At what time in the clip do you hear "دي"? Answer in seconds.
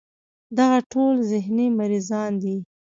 2.43-2.55